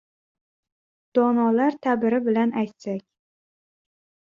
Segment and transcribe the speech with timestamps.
[1.19, 3.09] Donolar ta’biri bilan aytsak.